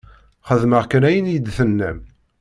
[0.47, 1.99] Xedmeɣ kan ayen i yi-d-tennam.